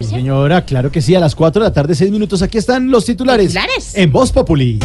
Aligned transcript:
Señora, 0.00 0.64
claro 0.64 0.92
que 0.92 1.02
sí, 1.02 1.16
a 1.16 1.20
las 1.20 1.34
4 1.34 1.62
de 1.62 1.68
la 1.68 1.72
tarde, 1.72 1.94
6 1.94 2.10
minutos. 2.12 2.40
Aquí 2.42 2.56
están 2.56 2.90
los 2.90 3.04
titulares. 3.04 3.48
¿Titulares? 3.48 3.96
En 3.96 4.12
Voz 4.12 4.30
Populi. 4.30 4.78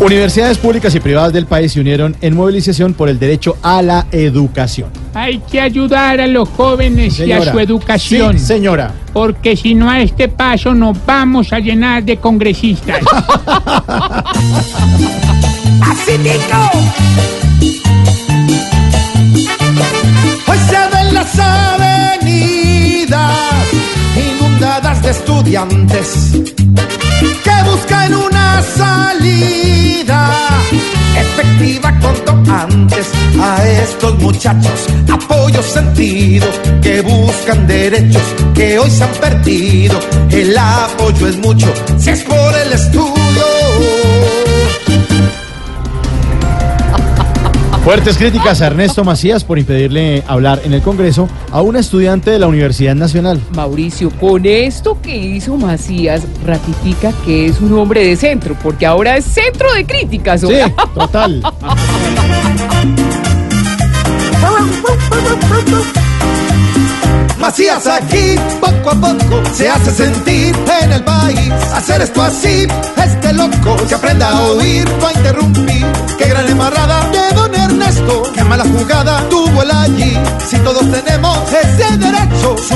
Universidades 0.00 0.58
públicas 0.58 0.94
y 0.94 1.00
privadas 1.00 1.32
del 1.32 1.46
país 1.46 1.72
se 1.72 1.80
unieron 1.80 2.14
en 2.20 2.36
movilización 2.36 2.92
por 2.92 3.08
el 3.08 3.18
derecho 3.18 3.56
a 3.62 3.80
la 3.80 4.06
educación. 4.12 4.90
Hay 5.14 5.38
que 5.38 5.62
ayudar 5.62 6.20
a 6.20 6.26
los 6.26 6.46
jóvenes 6.46 7.18
y 7.20 7.32
a 7.32 7.50
su 7.50 7.58
educación. 7.58 8.38
Sí, 8.38 8.44
señora. 8.44 8.92
Porque 9.14 9.56
si 9.56 9.74
no 9.74 9.88
a 9.88 10.02
este 10.02 10.28
paso 10.28 10.74
nos 10.74 10.98
vamos 11.06 11.54
a 11.54 11.58
llenar 11.58 12.04
de 12.04 12.18
congresistas. 12.18 13.00
estudiantes 25.24 26.32
que 27.44 27.70
buscan 27.70 28.14
una 28.14 28.62
salida 28.62 30.38
efectiva 31.18 31.98
cuanto 31.98 32.52
antes 32.52 33.06
a 33.40 33.66
estos 33.66 34.18
muchachos. 34.18 34.86
Apoyo 35.10 35.62
sentido 35.62 36.46
que 36.82 37.00
buscan 37.00 37.66
derechos 37.66 38.22
que 38.54 38.78
hoy 38.78 38.90
se 38.90 39.04
han 39.04 39.12
perdido. 39.12 39.98
El 40.30 40.56
apoyo 40.58 41.28
es 41.28 41.38
mucho 41.38 41.72
si 41.98 42.10
es 42.10 42.22
por 42.24 42.54
el 42.54 42.72
estudio. 42.72 43.93
Fuertes 47.84 48.16
críticas 48.16 48.62
a 48.62 48.68
Ernesto 48.68 49.04
Macías 49.04 49.44
por 49.44 49.58
impedirle 49.58 50.24
hablar 50.26 50.62
en 50.64 50.72
el 50.72 50.80
Congreso 50.80 51.28
a 51.52 51.60
una 51.60 51.80
estudiante 51.80 52.30
de 52.30 52.38
la 52.38 52.46
Universidad 52.46 52.94
Nacional. 52.94 53.38
Mauricio, 53.54 54.08
con 54.08 54.46
esto 54.46 54.98
que 55.02 55.14
hizo 55.14 55.58
Macías, 55.58 56.22
ratifica 56.46 57.12
que 57.26 57.44
es 57.44 57.60
un 57.60 57.74
hombre 57.74 58.06
de 58.06 58.16
centro, 58.16 58.56
porque 58.62 58.86
ahora 58.86 59.18
es 59.18 59.26
centro 59.26 59.70
de 59.74 59.84
críticas. 59.84 60.40
Sí, 60.40 60.46
oiga. 60.46 60.72
total. 60.94 61.42
Macías 67.38 67.86
aquí, 67.86 68.36
poco 68.58 68.90
a 68.92 68.94
poco, 68.94 69.42
se 69.52 69.68
hace 69.68 69.90
sentir 69.90 70.56
en 70.82 70.92
el 70.92 71.04
país. 71.04 71.52
Hacer 71.74 72.00
esto 72.00 72.22
así 72.22 72.66
es 73.04 73.20
de 73.20 73.32
loco. 73.34 73.76
Que 73.86 73.94
aprenda 73.94 74.30
a 74.30 74.42
oír, 74.44 74.88
no 74.98 75.06
a 75.06 75.12
interrumpir. 75.12 75.86
Qué 76.16 76.24
gran 76.30 76.48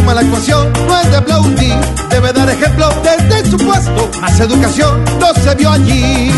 mala 0.09 0.23
actuación 0.23 0.73
no 0.87 1.01
es 1.01 1.11
de 1.11 1.17
aplaudir. 1.19 1.75
Debe 2.09 2.33
dar 2.33 2.49
ejemplo 2.49 2.89
desde 3.03 3.51
su 3.51 3.59
puesto. 3.59 4.09
Más 4.23 4.41
educación 4.41 5.05
no 5.21 5.35
se 5.35 5.55
vio 5.55 5.71
allí. 5.71 6.33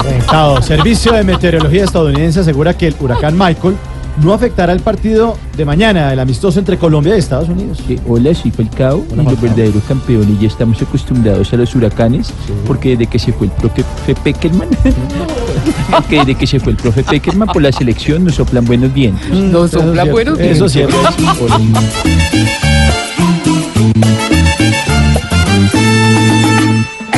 Reventado. 0.00 0.62
Servicio 0.62 1.12
de 1.12 1.24
Meteorología 1.24 1.84
estadounidense 1.84 2.40
asegura 2.40 2.72
que 2.72 2.86
el 2.86 2.96
huracán 2.98 3.36
Michael 3.36 3.76
no 4.22 4.32
afectará 4.32 4.72
el 4.72 4.80
partido 4.80 5.36
de 5.56 5.64
mañana, 5.64 6.12
el 6.12 6.20
amistoso 6.20 6.58
entre 6.58 6.78
Colombia 6.78 7.16
y 7.16 7.18
Estados 7.18 7.48
Unidos. 7.48 7.82
Hola, 8.08 8.34
soy 8.34 8.50
Falcao, 8.50 9.04
y 9.10 9.16
los 9.16 9.24
Falcao. 9.24 9.42
verdaderos 9.42 9.82
campeones 9.84 10.40
ya 10.40 10.48
estamos 10.48 10.80
acostumbrados 10.82 11.52
a 11.52 11.56
los 11.56 11.74
huracanes, 11.74 12.32
porque 12.66 12.90
desde 12.90 13.06
que 13.06 13.18
se 13.18 13.32
fue 13.32 13.46
el 13.46 13.52
profe 13.52 13.84
Peckerman, 14.22 14.68
que 16.08 16.18
desde 16.18 16.34
que 16.34 16.46
se 16.46 16.60
fue 16.60 16.72
el 16.72 16.78
profe 16.78 17.02
Peckerman 17.02 17.48
por 17.48 17.62
la 17.62 17.72
selección 17.72 18.24
nos 18.24 18.36
soplan 18.36 18.64
buenos 18.64 18.92
vientos. 18.92 19.28
Nos 19.30 19.66
Eso 19.72 19.78
es 19.78 19.84
sopla 19.84 20.02
cierto, 20.02 20.12
buenos 20.12 20.38
Eso 20.38 20.66
es 20.66 20.72
cierto. 20.72 20.96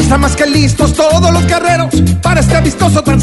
Están 0.08 0.22
más 0.22 0.36
que 0.36 0.46
listos 0.46 0.94
todos 0.94 1.30
los 1.30 1.46
guerreros 1.46 1.94
para 2.22 2.40
este 2.40 2.56
amistoso 2.56 3.02
tan. 3.02 3.20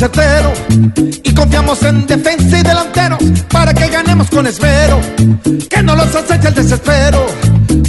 Y 1.24 1.34
confiamos 1.34 1.82
en 1.82 2.06
defensa 2.06 2.60
y 2.60 2.62
delanteros 2.62 3.18
para 3.50 3.74
que 3.74 3.88
ganemos 3.88 4.30
con 4.30 4.46
esmero. 4.46 5.02
Que 5.68 5.82
no 5.82 5.96
los 5.96 6.16
aceche 6.16 6.50
el 6.50 6.54
desespero 6.54 7.26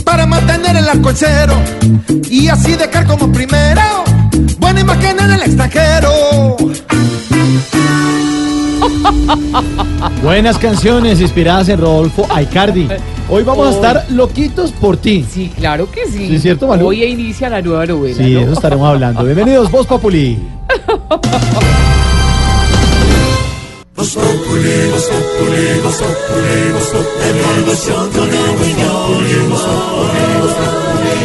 para 0.03 0.25
mantener 0.25 0.77
el 0.77 0.89
arco 0.89 1.11
en 1.11 1.17
cero. 1.17 1.63
Y 2.31 2.49
así 2.49 2.75
dejar 2.75 3.07
como 3.07 3.31
primero 3.31 3.83
buena 4.57 4.81
imagen 4.81 5.21
en 5.21 5.31
el 5.31 5.43
extranjero. 5.43 6.57
Buenas 10.23 10.57
canciones 10.57 11.21
inspiradas 11.21 11.69
en 11.69 11.83
Rodolfo 11.83 12.27
Aicardi. 12.31 12.89
Hoy 13.29 13.43
vamos 13.43 13.67
a 13.67 13.71
estar 13.71 14.07
loquitos 14.11 14.71
por 14.71 14.97
ti. 14.97 15.27
Sí, 15.29 15.51
claro 15.57 15.91
que 15.91 16.07
sí. 16.07 16.29
Sí, 16.29 16.39
¿cierto, 16.39 16.69
Malú? 16.69 16.87
Hoy 16.87 17.03
inicia 17.03 17.49
la 17.49 17.61
nueva 17.61 17.85
novela. 17.85 18.17
Sí, 18.17 18.35
¿no? 18.35 18.41
eso 18.41 18.53
estaremos 18.53 18.89
hablando. 18.89 19.25
Bienvenidos, 19.25 19.69
Voz 19.71 19.87
Populi. 19.87 20.39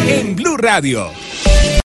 En 0.08 0.36
Blue 0.36 0.58
Radio, 0.58 1.10